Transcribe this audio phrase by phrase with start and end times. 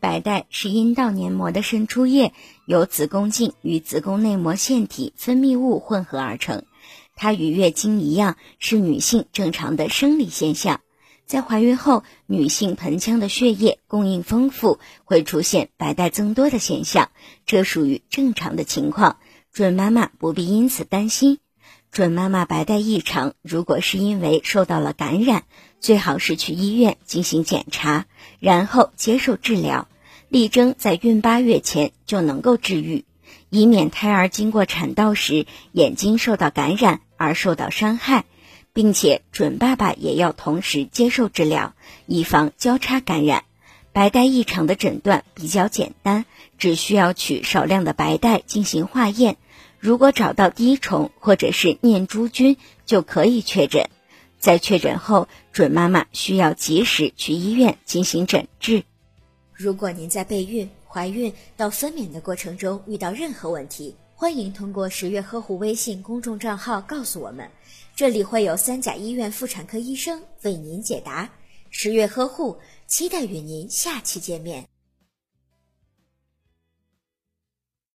[0.00, 2.32] 白带是阴道黏膜的渗出液，
[2.66, 6.64] 由子宫颈与子宫内膜腺体分泌物混合而成。
[7.16, 10.80] 它与月经一样，是女性正常的生理现象。
[11.26, 17.10] 在怀孕后，女性盆腔的血液供应丰富，会出现白带增多的现象，
[17.44, 19.18] 这属于正常的情况。
[19.52, 21.38] 准妈妈不必因此担心。
[21.90, 25.42] 准妈妈白带异常，如果是因为受到了感染，
[25.80, 28.06] 最好是去医院进行检查，
[28.38, 29.88] 然后接受治疗，
[30.28, 33.04] 力争在孕八月前就能够治愈，
[33.50, 38.24] 以免胎儿经过产道时眼睛受到感染而受到伤害，
[38.72, 41.74] 并且准爸爸也要同时接受治疗，
[42.06, 43.44] 以防交叉感染。
[43.92, 46.26] 白带异常的诊断比较简单，
[46.58, 49.36] 只需要取少量的白带进行化验。
[49.78, 53.88] 如果找到滴虫或者是念珠菌，就可以确诊。
[54.38, 58.84] 在确诊后，准妈妈需要及时去医院进行诊治。
[59.52, 67.48] 如果您在备孕、怀孕到分娩的过程中遇到任何问题，欢迎通过十月呵护微信公众账号告诉我们，
[67.94, 71.30] 这里会有三甲医院妇产科医生为您解答。
[71.70, 74.68] 十月呵护，期待与您下期见面。